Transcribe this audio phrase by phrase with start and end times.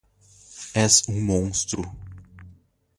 [0.83, 1.85] És um monstro